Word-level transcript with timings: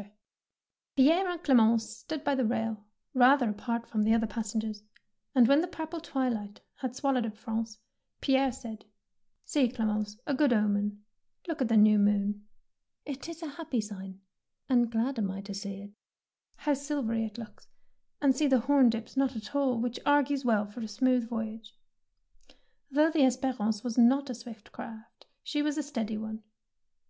152 0.00 0.22
THE 0.96 1.02
PEARL 1.02 1.16
NECKLACE 1.16 1.26
Pierre 1.26 1.34
and 1.34 1.44
Clemence 1.76 1.90
stood 1.98 2.24
by 2.24 2.34
the 2.34 2.46
rail, 2.46 2.86
rather 3.12 3.50
apart 3.50 3.86
from 3.86 4.02
the 4.02 4.14
other 4.14 4.26
pas 4.26 4.50
sengers, 4.54 4.80
and 5.34 5.46
when 5.46 5.60
the 5.60 5.66
purple 5.68 6.00
twilight 6.00 6.62
had 6.76 6.96
swallowed 6.96 7.26
up 7.26 7.34
Prance, 7.36 7.76
Pierre 8.22 8.50
said, 8.50 8.86
—"See, 9.44 9.68
Clemence, 9.68 10.18
a 10.26 10.32
good 10.32 10.54
omen. 10.54 11.04
Look 11.46 11.60
at 11.60 11.68
the 11.68 11.76
new 11.76 11.98
moon." 11.98 12.46
"It 13.04 13.28
is 13.28 13.42
a 13.42 13.46
happy 13.56 13.82
sign, 13.82 14.22
and 14.70 14.90
glad 14.90 15.18
am 15.18 15.30
I 15.30 15.42
to 15.42 15.52
see 15.52 15.82
it. 15.82 15.90
How 16.56 16.72
silvery 16.72 17.26
it 17.26 17.36
looks, 17.36 17.68
and 18.22 18.34
see 18.34 18.46
the 18.46 18.60
horn 18.60 18.88
dips 18.88 19.18
not 19.18 19.36
at 19.36 19.54
all, 19.54 19.78
which 19.78 20.00
argues 20.06 20.46
well 20.46 20.64
for 20.64 20.80
a 20.80 20.88
smooth 20.88 21.28
voyage.'^ 21.28 21.72
Though 22.90 23.10
the 23.10 23.18
"Esperance^^ 23.18 23.84
was 23.84 23.98
not 23.98 24.30
a 24.30 24.34
swift 24.34 24.72
craft, 24.72 25.26
she 25.42 25.60
was 25.60 25.76
a 25.76 25.82
steady 25.82 26.16
one. 26.16 26.42